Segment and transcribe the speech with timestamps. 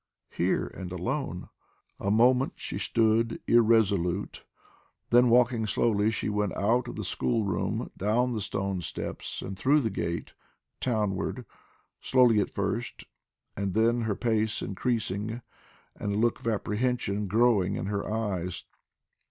[0.31, 1.49] Here, and alone!"
[1.99, 4.43] A moment she stood irresolute,
[5.11, 9.55] then walking slowly she went out of the school room, down the stone steps, and
[9.55, 10.33] through the gate,
[10.79, 11.45] townward,
[11.99, 13.03] slowly at first,
[13.55, 15.43] and then her pace increasing,
[15.95, 18.63] and a look of apprehension growing in her eyes.